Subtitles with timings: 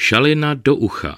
[0.00, 1.16] Šalina do ucha.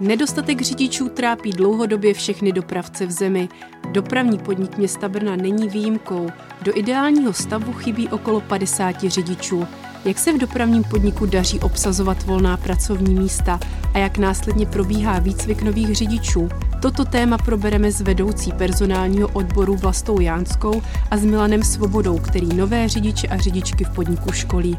[0.00, 3.48] Nedostatek řidičů trápí dlouhodobě všechny dopravce v zemi.
[3.90, 6.30] Dopravní podnik města Brna není výjimkou.
[6.62, 9.66] Do ideálního stavu chybí okolo 50 řidičů.
[10.04, 13.60] Jak se v dopravním podniku daří obsazovat volná pracovní místa
[13.94, 16.48] a jak následně probíhá výcvik nových řidičů?
[16.82, 22.88] Toto téma probereme s vedoucí personálního odboru Vlastou Jánskou a s Milanem Svobodou, který nové
[22.88, 24.78] řidiče a řidičky v podniku školí.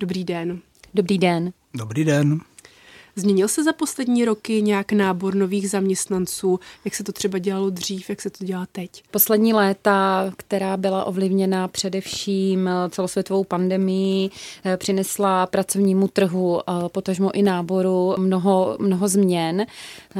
[0.00, 0.60] Dobrý den.
[0.94, 1.52] Dobrý den.
[1.74, 2.40] Dobrý den.
[3.16, 6.60] Změnil se za poslední roky nějak nábor nových zaměstnanců?
[6.84, 9.02] Jak se to třeba dělalo dřív, jak se to dělá teď?
[9.10, 14.30] Poslední léta, která byla ovlivněna především celosvětovou pandemí,
[14.64, 19.66] eh, přinesla pracovnímu trhu, eh, potažmo i náboru mnoho, mnoho změn.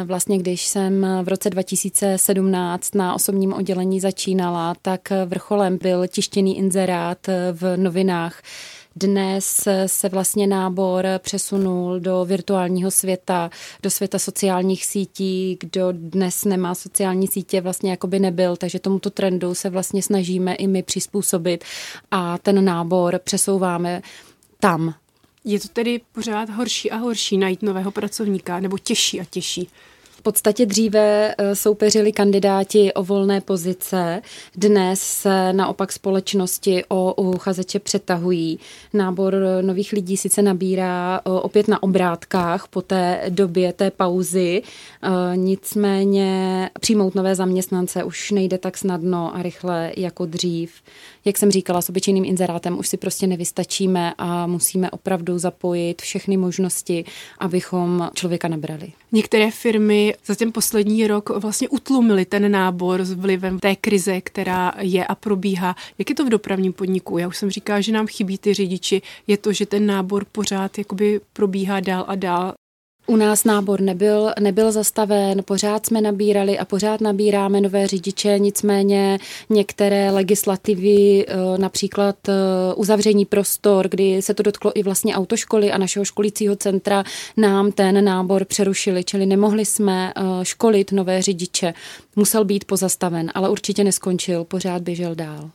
[0.04, 7.26] Vlastně když jsem v roce 2017 na osobním oddělení začínala, tak vrcholem byl tištěný inzerát
[7.52, 8.42] v novinách
[8.98, 13.50] dnes se vlastně nábor přesunul do virtuálního světa,
[13.82, 15.56] do světa sociálních sítí.
[15.60, 20.54] Kdo dnes nemá sociální sítě, vlastně jako by nebyl, takže tomuto trendu se vlastně snažíme
[20.54, 21.64] i my přizpůsobit
[22.10, 24.02] a ten nábor přesouváme
[24.60, 24.94] tam.
[25.44, 29.68] Je to tedy pořád horší a horší najít nového pracovníka, nebo těžší a těžší?
[30.18, 34.22] V podstatě dříve eh, soupeřili kandidáti o volné pozice,
[34.56, 38.58] dnes se naopak společnosti o uchazeče přetahují.
[38.94, 44.62] Nábor nových lidí sice nabírá eh, opět na obrátkách po té době té pauzy,
[45.02, 50.72] eh, nicméně přijmout nové zaměstnance už nejde tak snadno a rychle jako dřív.
[51.28, 56.36] Jak jsem říkala, s obyčejným inzerátem už si prostě nevystačíme a musíme opravdu zapojit všechny
[56.36, 57.04] možnosti,
[57.38, 58.92] abychom člověka nabrali.
[59.12, 64.72] Některé firmy za ten poslední rok vlastně utlumili ten nábor s vlivem té krize, která
[64.80, 65.76] je a probíhá.
[65.98, 67.18] Jak je to v dopravním podniku?
[67.18, 69.02] Já už jsem říkala, že nám chybí ty řidiči.
[69.26, 72.54] Je to, že ten nábor pořád jakoby probíhá dál a dál.
[73.10, 79.18] U nás nábor nebyl, nebyl zastaven, pořád jsme nabírali a pořád nabíráme nové řidiče, nicméně
[79.50, 82.32] některé legislativy, eh, například eh,
[82.76, 87.04] uzavření prostor, kdy se to dotklo i vlastně autoškoly a našeho školícího centra,
[87.36, 91.74] nám ten nábor přerušili, čili nemohli jsme eh, školit nové řidiče.
[92.16, 95.50] Musel být pozastaven, ale určitě neskončil, pořád běžel dál.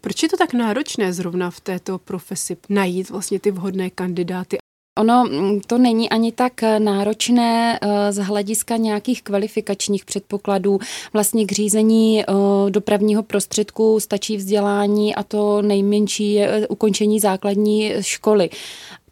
[0.00, 4.58] Proč je to tak náročné zrovna v této profesi najít vlastně ty vhodné kandidáty
[4.98, 10.78] Ono mm, to není ani tak eh, náročné eh, z hlediska nějakých kvalifikačních předpokladů.
[11.12, 12.24] Vlastně k řízení eh,
[12.70, 18.50] dopravního prostředku stačí vzdělání a to nejmenší je ukončení základní školy.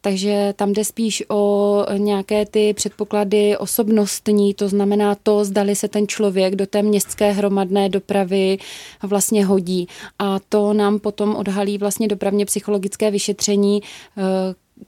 [0.01, 6.09] Takže tam jde spíš o nějaké ty předpoklady osobnostní, to znamená to, zdali se ten
[6.09, 8.59] člověk do té městské hromadné dopravy
[9.03, 9.89] vlastně hodí.
[10.19, 13.83] A to nám potom odhalí vlastně dopravně psychologické vyšetření,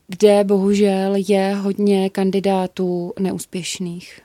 [0.08, 4.20] kde bohužel je hodně kandidátů neúspěšných.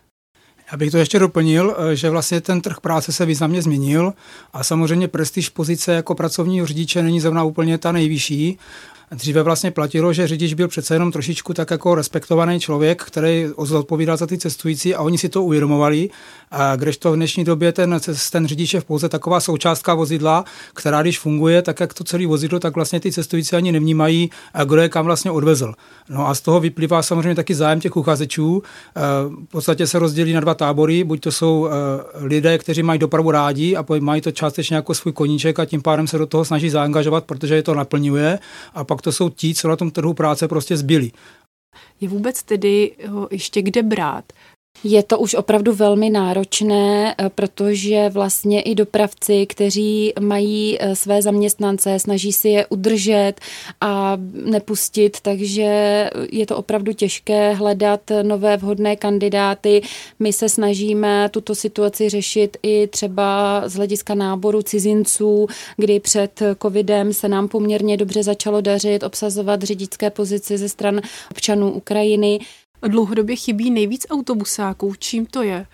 [0.71, 4.13] Já bych to ještě doplnil, eh, že vlastně ten trh práce se významně změnil
[4.53, 8.57] a samozřejmě prestiž pozice jako pracovního řidiče není zrovna úplně ta nejvyšší
[9.13, 14.17] Dříve vlastně platilo, že řidič byl přece jenom trošičku tak jako respektovaný člověk, který odpovídal
[14.17, 16.09] za ty cestující a oni si to uvědomovali.
[16.51, 17.99] A to v dnešní době ten,
[18.31, 22.27] ten řidič je v pouze taková součástka vozidla, která když funguje, tak jak to celé
[22.27, 24.29] vozidlo, tak vlastně ty cestující ani nevnímají,
[24.65, 25.73] kdo je kam vlastně odvezl.
[26.09, 28.63] No a z toho vyplývá samozřejmě taky zájem těch uchazečů.
[29.45, 31.69] V podstatě se rozdělí na dva tábory, buď to jsou
[32.15, 36.07] lidé, kteří mají dopravu rádi a mají to částečně jako svůj koníček a tím pádem
[36.07, 38.39] se do toho snaží zaangažovat, protože je to naplňuje.
[38.73, 41.11] A pak to jsou ti, co na tom trhu práce prostě zbyli.
[42.01, 42.91] Je vůbec tedy
[43.31, 44.33] ještě kde brát?
[44.83, 51.21] Je to už opravdu velmi náročné, eh, protože vlastně i dopravci, kteří mají eh, své
[51.21, 53.33] zaměstnance, snaží si je udržet
[53.81, 59.81] a nepustit, takže je to opravdu těžké hledat nové vhodné kandidáty.
[60.19, 65.47] My se snažíme tuto situaci řešit i třeba z hlediska náboru cizinců,
[65.77, 71.71] kdy před covidem se nám poměrně dobře začalo dařit obsazovat řidičské pozice ze stran občanů
[71.71, 72.39] Ukrajiny
[72.87, 74.95] dlouhodobě chybí nejvíc autobusáků.
[74.99, 75.65] Čím to je?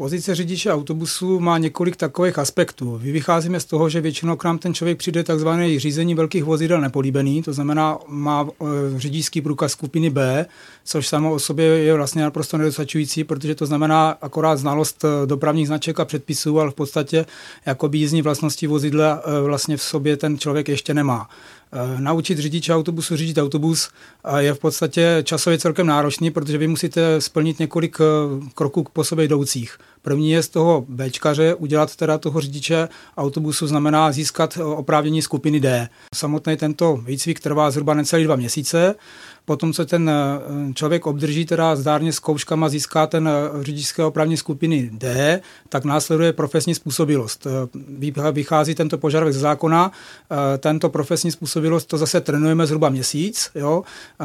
[0.00, 2.98] Pozice řidiče autobusu má několik takových aspektů.
[3.02, 6.80] Vy vycházíme z toho, že většinou k nám ten člověk přijde takzvané řízení velkých vozidel
[6.80, 8.64] nepolíbený, to znamená má e,
[8.98, 10.46] řidičský průkaz skupiny B,
[10.84, 15.66] což samo o sobě je vlastně naprosto nedostačující, protože to znamená akorát znalost e, dopravních
[15.66, 17.26] značek a předpisů, ale v podstatě
[17.66, 21.28] jakoby jízdní vlastnosti vozidla e, vlastně v sobě ten člověk ještě nemá.
[21.98, 23.90] Naučit řidiče autobusu řídit autobus
[24.38, 27.98] je v podstatě časově celkem náročný, protože vy musíte splnit několik
[28.54, 29.78] kroků po sobě jdoucích.
[30.02, 35.88] První je z toho Bčkaře udělat teda toho řidiče autobusu, znamená získat oprávnění skupiny D.
[36.14, 38.94] Samotný tento výcvik trvá zhruba necelý dva měsíce
[39.44, 44.90] potom, co ten eh, člověk obdrží teda zdárně zkouškama, získá ten eh, řidičské opravní skupiny
[44.92, 47.46] D, tak následuje profesní způsobilost.
[47.46, 49.92] Eh, vychází tento požadavek z zákona,
[50.58, 53.82] tento profesní způsobilost to zase trénujeme zhruba měsíc, jo?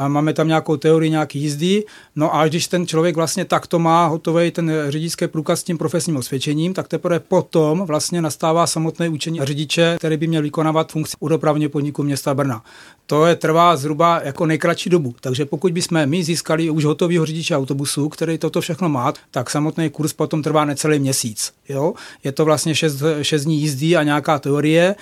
[0.08, 1.84] Máme tam nějakou teorii, nějaký jízdy,
[2.16, 6.16] no a když ten člověk vlastně takto má hotový ten řidičský průkaz s tím profesním
[6.16, 11.28] osvědčením, tak teprve potom vlastně nastává samotné učení řidiče, který by měl vykonávat funkci u
[11.28, 12.62] dopravního podniku města Brna.
[13.06, 15.14] To je trvá zhruba jako nejkratší dobu.
[15.20, 19.90] Takže pokud bychom my získali už hotového řidiče autobusu, který toto všechno má, tak samotný
[19.90, 21.52] kurz potom trvá necelý měsíc.
[21.68, 21.94] Jo?
[22.24, 24.94] Je to vlastně 6, 6 dní jízdy a nějaká teorie.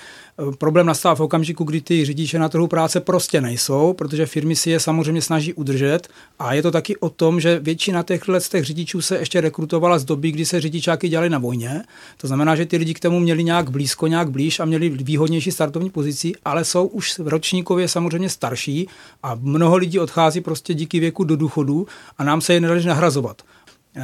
[0.57, 4.69] Problém nastává v okamžiku, kdy ty řidiče na trhu práce prostě nejsou, protože firmy si
[4.69, 6.07] je samozřejmě snaží udržet.
[6.39, 9.99] A je to taky o tom, že většina těch let těch řidičů se ještě rekrutovala
[9.99, 11.83] z doby, kdy se řidičáky dělali na vojně.
[12.17, 15.51] To znamená, že ty lidi k tomu měli nějak blízko, nějak blíž a měli výhodnější
[15.51, 18.87] startovní pozici, ale jsou už ročníkově samozřejmě starší
[19.23, 21.87] a mnoho lidí odchází prostě díky věku do důchodu
[22.17, 23.41] a nám se je nedali nahrazovat.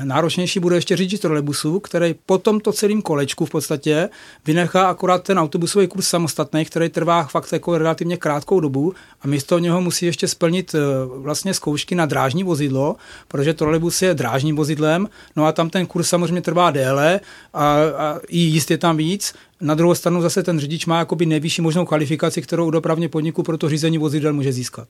[0.04, 4.10] Náročnější bude ještě řidič trolejbusu, který po tomto celém kolečku v podstatě
[4.46, 9.60] vynechá akorát ten autobusový kurz samostatný, který trvá fakt jako relativně krátkou dobu a místo
[9.60, 10.80] něho musí ještě splnit eh,
[11.18, 12.96] vlastně zkoušky na drážní vozidlo,
[13.28, 17.20] protože trolejbus je drážním vozidlem, no a tam ten kurz samozřejmě trvá déle
[17.54, 19.34] a, a i jíst je tam víc.
[19.62, 23.44] Na druhou stranu zase ten řidič má jakoby nejvyšší možnou kvalifikaci, kterou u dopravně podniku
[23.44, 24.88] pro to řízení vozidel může získat.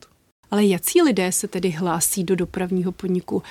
[0.50, 3.42] Ale jací lidé se tedy hlásí do dopravního podniku?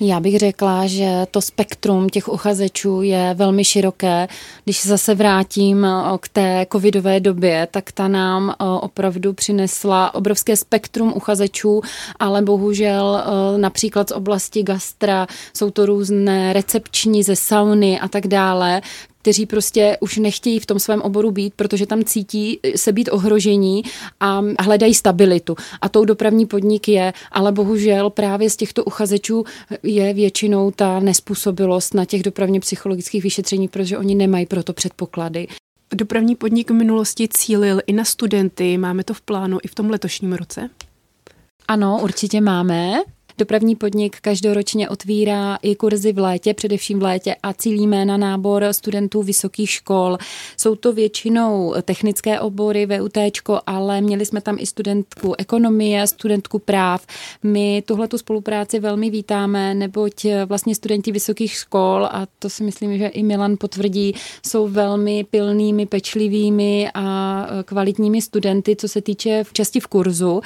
[0.00, 4.28] Já bych řekla, že to spektrum těch uchazečů je velmi široké.
[4.64, 5.86] Když se zase vrátím
[6.20, 11.80] k té covidové době, tak ta nám opravdu přinesla obrovské spektrum uchazečů,
[12.18, 13.22] ale bohužel
[13.56, 15.26] například z oblasti gastra
[15.56, 18.82] jsou to různé recepční ze sauny a tak dále,
[19.24, 23.82] kteří prostě už nechtějí v tom svém oboru být, protože tam cítí se být ohrožení
[24.20, 25.56] a hledají stabilitu.
[25.80, 29.44] A tou dopravní podnik je, ale bohužel právě z těchto uchazečů
[29.82, 35.46] je většinou ta nespůsobilost na těch dopravně psychologických vyšetření, protože oni nemají proto předpoklady.
[35.94, 38.78] Dopravní podnik v minulosti cílil i na studenty.
[38.78, 40.70] Máme to v plánu i v tom letošním roce?
[41.68, 42.94] Ano, určitě máme.
[43.38, 48.66] Dopravní podnik každoročně otvírá i kurzy v létě, především v létě a cílíme na nábor
[48.70, 50.18] studentů vysokých škol.
[50.56, 53.18] Jsou to většinou technické obory, VUT,
[53.66, 57.06] ale měli jsme tam i studentku ekonomie, studentku práv.
[57.42, 63.06] My tuhle spolupráci velmi vítáme, neboť vlastně studenti vysokých škol, a to si myslím, že
[63.06, 64.14] i Milan potvrdí,
[64.46, 70.40] jsou velmi pilnými, pečlivými a kvalitními studenty, co se týče v časti v kurzu.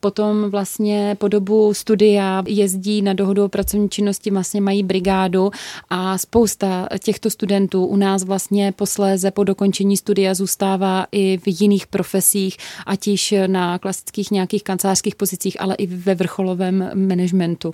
[0.00, 5.50] Potom vlastně po dobu studia jezdí na dohodu o pracovní činnosti, vlastně mají brigádu
[5.90, 11.86] a spousta těchto studentů u nás vlastně posléze po dokončení studia zůstává i v jiných
[11.86, 12.56] profesích,
[12.86, 17.72] ať již na klasických nějakých kancelářských pozicích, ale i ve vrcholovém managementu.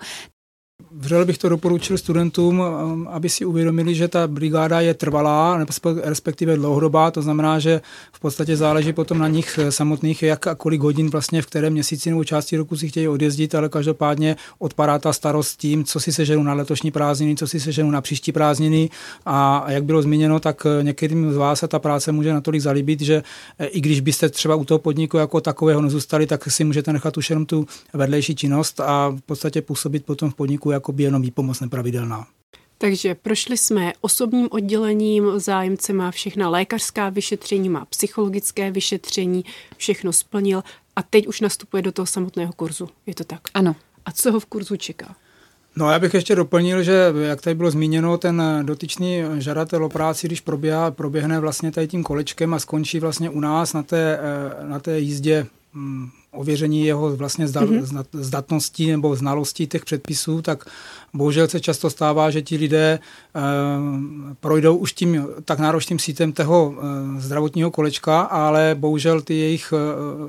[0.90, 5.66] Vřele bych to doporučil studentům, um, aby si uvědomili, že ta brigáda je trvalá,
[6.02, 7.80] respektive dlouhodobá, to znamená, že
[8.12, 11.72] v podstatě záleží potom na nich eh, samotných, jak a kolik hodin vlastně v kterém
[11.72, 16.12] měsíci nebo části roku si chtějí odjezdit, ale každopádně odpadá ta starost tím, co si
[16.12, 18.90] seženou na letošní prázdniny, co si seženou na příští prázdniny.
[19.26, 23.00] A jak bylo zmíněno, tak eh, některým z vás se ta práce může natolik zalíbit,
[23.00, 23.22] že
[23.58, 27.16] eh, i když byste třeba u toho podniku jako takového nezůstali, tak si můžete nechat
[27.16, 31.22] už jenom tu vedlejší činnost a v podstatě působit potom v podniku jako by jenom
[31.22, 32.26] výpomoc nepravidelná.
[32.78, 39.44] Takže prošli jsme osobním oddělením, zájemce má všechna lékařská vyšetření, má psychologické vyšetření,
[39.76, 40.62] všechno splnil
[40.96, 42.88] a teď už nastupuje do toho samotného kurzu.
[43.06, 43.40] Je to tak?
[43.54, 43.76] Ano.
[44.06, 45.16] A co ho v kurzu čeká?
[45.76, 50.26] No já bych ještě doplnil, že jak tady bylo zmíněno, ten dotyčný žadatel o práci,
[50.26, 54.68] když proběhá, proběhne vlastně tady tím kolečkem a skončí vlastně u nás na té, eh,
[54.68, 58.04] na té jízdě mm, ověření jeho vlastně zda, mm-hmm.
[58.12, 60.64] zdatností nebo znalostí těch předpisů, tak
[61.14, 63.00] bohužel se často stává, že ti lidé e,
[64.40, 69.76] projdou už tím tak náročným sítem toho e, zdravotního kolečka, ale bohužel ty jejich e,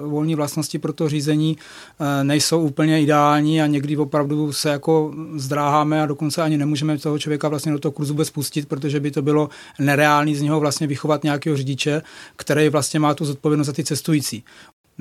[0.08, 1.58] volní vlastnosti pro to řízení
[2.00, 7.20] e, nejsou úplně ideální a někdy opravdu se jako zdráháme a dokonce ani nemůžeme toho
[7.20, 10.88] člověka vlastně do toho kurzu vůbec pustit, protože by to bylo nereálný z něho vlastně
[10.88, 12.02] vychovat nějakého řidiče,
[12.36, 14.44] který vlastně má tu zodpovědnost za ty cestující.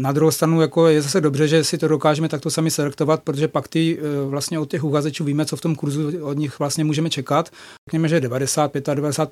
[0.00, 3.48] Na druhou stranu jako je zase dobře, že si to dokážeme takto sami selektovat, protože
[3.48, 6.84] pak ty eh, vlastně od těch uchazečů víme, co v tom kurzu od nich vlastně
[6.84, 7.50] můžeme čekat.
[7.88, 9.30] Řekněme, že 95 a 90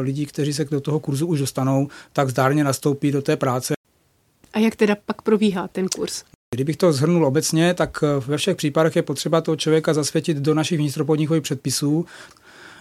[0.00, 3.74] lidí, kteří se do toho kurzu už dostanou, tak zdárně nastoupí do té práce.
[4.52, 6.24] A jak teda pak probíhá ten kurz?
[6.54, 10.54] Kdybych to zhrnul obecně, tak eh, ve všech případech je potřeba toho člověka zasvětit do
[10.54, 12.06] našich vnitropodnikových předpisů.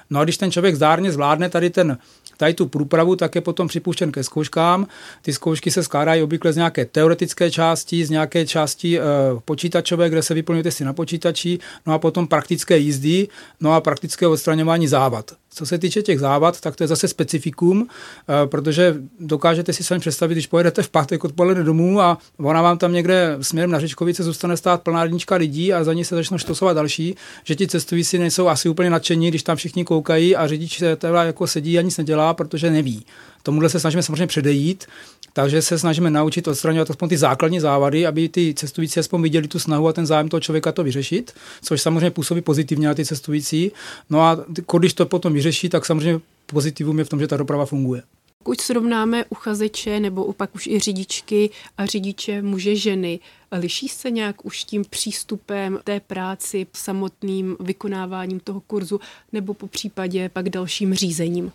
[0.10, 1.98] No a když ten člověk zdárně zvládne tady ten
[2.41, 4.88] tady tu průpravu, tak je potom připuštěn ke zkouškám.
[5.21, 9.03] Ty zkoušky se skládají obvykle z nějaké teoretické části, z nějaké části e,
[9.45, 13.27] počítačové, kde se vyplňují testy na počítači, no a potom praktické jízdy,
[13.60, 15.31] no a praktické odstraňování závad.
[15.53, 20.00] Co se týče těch závad, tak to je zase specifikum, eh, protože dokážete si sami
[20.00, 24.24] představit, když pojedete v pátek odpoledne domů a ona vám tam někde směrem na Řečkovice
[24.24, 28.17] zůstane stát plná jednička lidí a za ní se začnou štosovat další, že ti cestující
[28.17, 31.98] nejsou asi úplně nadšení, když tam všichni koukají a řidič teda jako sedí a nic
[31.98, 33.05] nedělá, protože neví.
[33.43, 34.86] Tomuhle se snažíme samozřejmě předejít,
[35.33, 39.60] takže se snažíme naučit odstraňovat aspoň ty základní závady, aby ty cestující aspoň viděli tu
[39.60, 43.71] snahu a ten zájem toho člověka to vyřešit, což samozřejmě působí pozitivně na ty cestující.
[44.10, 44.45] No a
[44.79, 48.03] když to potom vyřeší, tak samozřejmě pozitivum je v tom, že ta doprava funguje.
[48.43, 53.19] Pokud srovnáme uchazeče nebo pak už i řidičky a řidiče muže ženy,
[53.51, 59.00] liší se nějak už tím přístupem té práci, samotným vykonáváním toho kurzu
[59.31, 61.51] nebo po případě pak dalším řízením?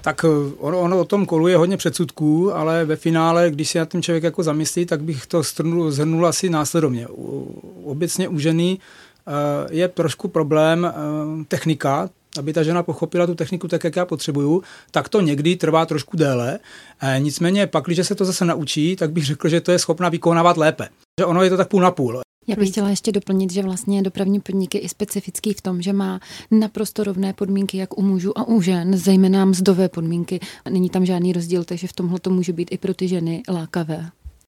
[0.00, 3.86] Tak eh, ono, ono o tom koluje hodně předsudků, ale ve finále, když si na
[3.86, 5.42] ten člověk jako zamyslí, tak bych to
[5.88, 7.06] zhrnul asi následovně.
[7.84, 9.32] Obecně u ženy eh,
[9.70, 10.94] je trošku problém eh,
[11.48, 15.86] technika, aby ta žena pochopila tu techniku tak, jak já potřebuju, tak to někdy trvá
[15.86, 16.58] trošku déle.
[17.18, 20.56] Nicméně pak, když se to zase naučí, tak bych řekl, že to je schopna vykonávat
[20.56, 20.88] lépe.
[21.20, 22.22] Že ono je to tak půl na půl.
[22.46, 25.92] Já bych chtěla ještě doplnit, že vlastně dopravní podnik je i specifický v tom, že
[25.92, 26.20] má
[26.50, 30.40] naprosto rovné podmínky jak u mužů a u žen, zejména mzdové podmínky.
[30.70, 34.10] Není tam žádný rozdíl, takže v tomhle to může být i pro ty ženy lákavé.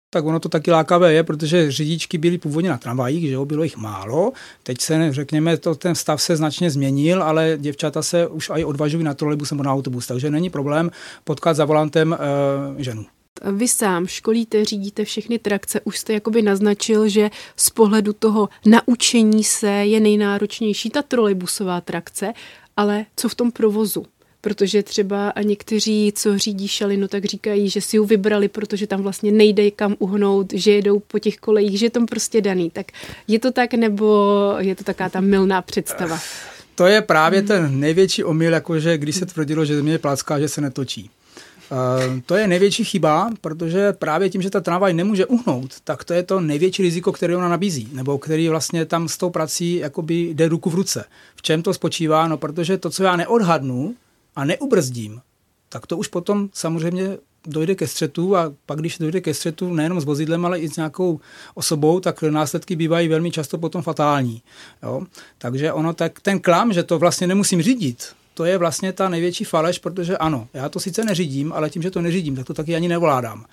[0.09, 3.63] Tak ono to taky lákavé je, protože řidičky byly původně na tramvajích, že jo, bylo
[3.63, 4.31] jich málo.
[4.63, 9.03] Teď se, řekněme, to, ten stav se značně změnil, ale děvčata se už i odvažují
[9.03, 10.91] na trolejbus nebo na autobus, takže není problém
[11.23, 13.05] potkat za volantem e, ženu.
[13.51, 19.43] Vy sám školíte, řídíte všechny trakce, už jste jakoby naznačil, že z pohledu toho naučení
[19.43, 22.33] se je nejnáročnější ta trolejbusová trakce,
[22.77, 24.05] ale co v tom provozu?
[24.41, 29.01] protože třeba a někteří, co řídí šalinu, tak říkají, že si ji vybrali, protože tam
[29.01, 32.69] vlastně nejde kam uhnout, že jedou po těch kolejích, že je tam prostě daný.
[32.69, 32.85] Tak
[33.27, 34.27] je to tak, nebo
[34.59, 36.19] je to taká ta milná představa?
[36.75, 40.49] To je právě ten největší omyl, jakože když se tvrdilo, že země je placká, že
[40.49, 41.09] se netočí.
[41.71, 46.13] Uh, to je největší chyba, protože právě tím, že ta tramvaj nemůže uhnout, tak to
[46.13, 50.21] je to největší riziko, které ona nabízí, nebo který vlastně tam s tou prací jakoby
[50.21, 51.05] jde ruku v ruce.
[51.35, 52.27] V čem to spočívá?
[52.27, 53.95] No, protože to, co já neodhadnu,
[54.35, 55.21] a neubrzdím,
[55.69, 60.01] tak to už potom samozřejmě dojde ke střetu a pak, když dojde ke střetu nejenom
[60.01, 61.19] s vozidlem, ale i s nějakou
[61.53, 64.41] osobou, tak následky bývají velmi často potom fatální.
[64.83, 65.01] Jo?
[65.37, 69.43] Takže ono tak, ten klam, že to vlastně nemusím řídit, to je vlastně ta největší
[69.43, 72.75] faleš, protože ano, já to sice neřídím, ale tím, že to neřídím, tak to taky
[72.75, 73.45] ani nevládám.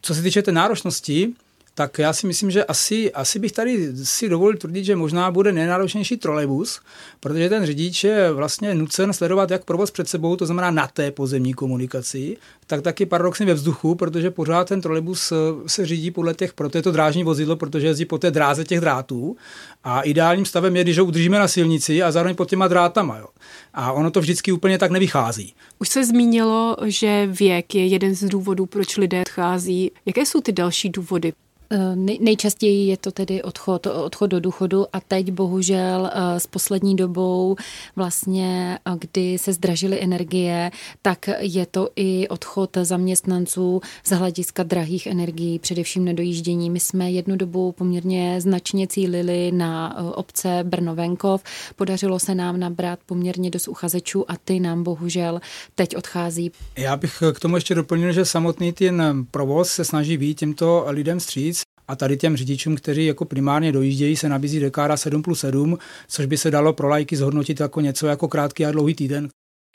[0.00, 1.34] Co se týče té náročnosti,
[1.74, 5.52] tak já si myslím, že asi, asi bych tady si dovolil tvrdit, že možná bude
[5.52, 6.80] nejnáročnější trolejbus,
[7.20, 11.10] protože ten řidič je vlastně nucen sledovat jak provoz před sebou, to znamená na té
[11.10, 12.36] pozemní komunikaci,
[12.66, 15.36] tak taky paradoxně ve vzduchu, protože pořád ten trolejbus eh,
[15.66, 18.80] se řídí podle těch, proto je to drážní vozidlo, protože jezdí po té dráze těch
[18.80, 19.36] drátů
[19.84, 23.18] a ideálním stavem je, když ho udržíme na silnici a zároveň pod těma drátama.
[23.18, 23.26] Jo.
[23.74, 25.54] A ono to vždycky úplně tak nevychází.
[25.78, 29.90] Už se zmínilo, že věk je jeden z důvodů, proč lidé odchází.
[30.06, 31.32] Jaké jsou ty další důvody?
[31.74, 36.96] Eh, nejčastěji je to tedy odchod, odchod do důchodu a teď bohužel eh, s poslední
[36.96, 37.56] dobou
[37.96, 40.70] vlastně, eh, kdy se zdražily energie,
[41.02, 46.70] tak je to i odchod zaměstnanců z hlediska drahých energií, především nedojíždění.
[46.70, 51.40] My jsme jednu dobu poměrně značně cílili na obce Brno-Venkov.
[51.76, 55.40] Podařilo se nám nabrat poměrně dost uchazečů a ty nám bohužel
[55.74, 56.52] teď odchází.
[56.76, 61.20] Já bych k tomu ještě doplnil, že samotný ten provoz se snaží být těmto lidem
[61.20, 61.61] stříc
[61.92, 66.26] a tady těm řidičům, kteří jako primárně dojíždějí, se nabízí dekára 7 plus 7, což
[66.26, 69.28] by se dalo pro lajky zhodnotit jako něco jako krátký a dlouhý týden.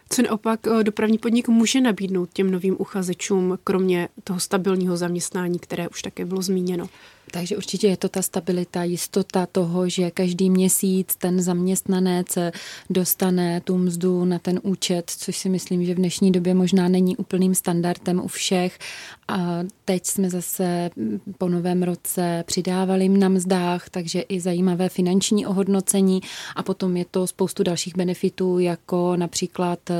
[0.09, 5.89] Co naopak eh, dopravní podnik může nabídnout těm novým uchazečům, kromě toho stabilního zaměstnání, které
[5.89, 6.89] už také bylo zmíněno?
[7.31, 12.37] Takže určitě je to ta stabilita, jistota toho, že každý měsíc ten zaměstnanec
[12.89, 17.17] dostane tu mzdu na ten účet, což si myslím, že v dnešní době možná není
[17.17, 18.79] úplným standardem u všech.
[19.27, 20.89] A teď jsme zase
[21.37, 26.21] po novém roce přidávali na mzdách, takže i zajímavé finanční ohodnocení.
[26.55, 29.95] A potom je to spoustu dalších benefitů, jako například eh,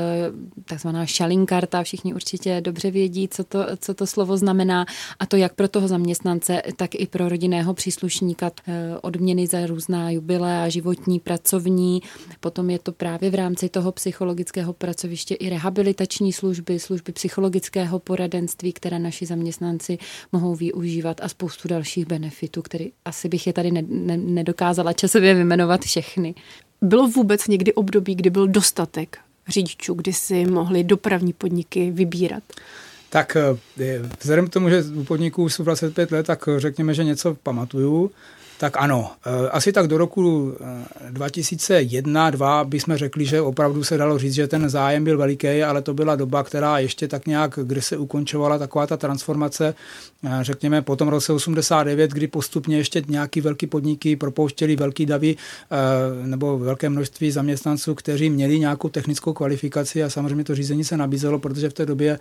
[0.64, 4.86] takzvaná šalinkarta, všichni určitě dobře vědí, co to, co to slovo znamená.
[5.20, 8.72] A to jak pro toho zaměstnance, tak i pro pro rodinného příslušníka eh,
[9.02, 12.02] odměny za různá jubilé a životní, pracovní.
[12.40, 18.72] Potom je to právě v rámci toho psychologického pracoviště i rehabilitační služby, služby psychologického poradenství,
[18.72, 19.98] které naši zaměstnanci
[20.32, 25.34] mohou využívat a spoustu dalších benefitů, které asi bych je tady ne, ne, nedokázala časově
[25.34, 26.34] vyjmenovat všechny.
[26.82, 32.42] Bylo vůbec někdy období, kdy byl dostatek řidičů, kdy si mohli dopravní podniky vybírat?
[33.10, 37.34] Tak eh, vzhledem k tomu, že u podniků jsou 25 let, tak řekněme, že něco
[37.34, 38.10] pamatuju.
[38.58, 40.54] Tak ano, eh, asi tak do roku
[41.10, 45.82] 2001-2002 eh, bychom řekli, že opravdu se dalo říct, že ten zájem byl veliký, ale
[45.82, 49.74] to byla doba, která ještě tak nějak, kdy se ukončovala taková ta transformace,
[50.24, 55.36] eh, řekněme po tom roce 89, kdy postupně ještě nějaký velký podniky propouštěli velký davy
[56.22, 61.38] nebo velké množství zaměstnanců, kteří měli nějakou technickou kvalifikaci a samozřejmě to řízení se nabízelo,
[61.38, 62.18] protože v té době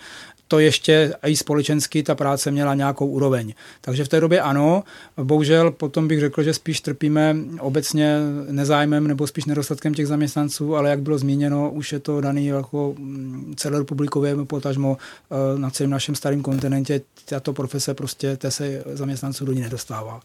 [0.48, 3.53] to ještě i společensky ta práce měla nějakou úroveň.
[3.82, 4.84] Takže v té době ano,
[5.24, 8.19] bohužel potom bych řekl, řekl, že spíš trpíme obecně
[8.51, 12.96] nezájmem nebo spíš nedostatkem těch zaměstnanců, ale jak bylo zmíněno, už je to daný jako
[12.98, 17.01] mm, celorepublikově potažmo eh, na celém našem starém kontinentě.
[17.25, 20.19] Tato profese prostě té se zaměstnanců do ní nedostává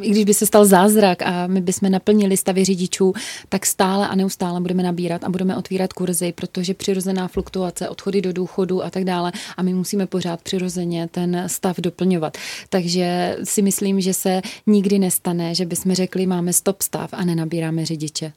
[0.00, 3.12] i když by se stal zázrak a my bychom naplnili stavy řidičů,
[3.48, 8.32] tak stále a neustále budeme nabírat a budeme otvírat kurzy, protože přirozená fluktuace, odchody do
[8.32, 12.38] důchodu a tak dále a my musíme pořád přirozeně ten stav doplňovat.
[12.68, 17.86] Takže si myslím, že se nikdy nestane, že bychom řekli, máme stop stav a nenabíráme
[17.86, 18.32] řidiče.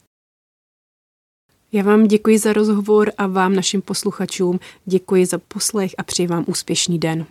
[1.72, 6.44] Já vám děkuji za rozhovor a vám, našim posluchačům, děkuji za poslech a přeji vám
[6.48, 7.26] úspěšný den.